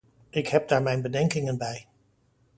[0.29, 1.87] Ik heb daar mijn bedenkingen bij.